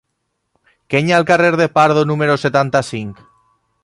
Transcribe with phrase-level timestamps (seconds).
[0.93, 3.23] Què hi ha al carrer de Pardo número setanta-cinc?